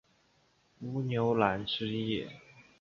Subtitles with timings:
[0.79, 2.27] 乌牛栏之役。